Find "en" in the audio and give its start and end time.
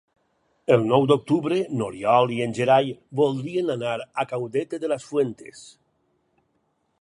2.45-2.55